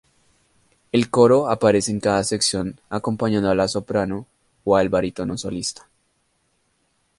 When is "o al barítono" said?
4.63-5.37